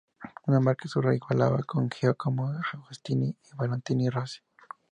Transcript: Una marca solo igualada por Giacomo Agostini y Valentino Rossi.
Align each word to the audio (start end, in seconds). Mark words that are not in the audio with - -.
Una 0.47 0.59
marca 0.59 0.87
solo 0.87 1.13
igualada 1.13 1.57
por 1.59 1.87
Giacomo 1.93 2.47
Agostini 2.73 3.27
y 3.27 3.55
Valentino 3.55 4.09
Rossi. 4.09 4.39